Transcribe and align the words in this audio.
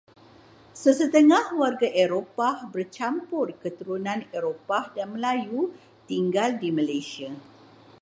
Sesetengah 0.81 1.45
warga 1.61 1.85
Eropah 2.03 2.57
bercampur 2.73 3.47
keturunan 3.63 4.19
Eropah 4.37 4.85
dan 4.97 5.07
Melayu 5.13 5.61
tinggal 6.09 6.49
di 6.61 6.69
Malaysia. 6.79 7.29